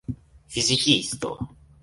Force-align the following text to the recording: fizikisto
fizikisto 0.53 1.29